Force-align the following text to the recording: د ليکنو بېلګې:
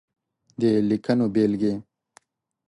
د 0.59 0.63
ليکنو 0.89 1.25
بېلګې: 1.33 1.73